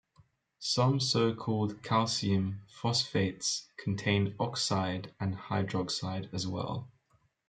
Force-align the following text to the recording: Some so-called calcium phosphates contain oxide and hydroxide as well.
Some 0.57 0.99
so-called 0.99 1.83
calcium 1.83 2.63
phosphates 2.67 3.67
contain 3.77 4.33
oxide 4.39 5.13
and 5.19 5.35
hydroxide 5.35 6.33
as 6.33 6.47
well. 6.47 6.89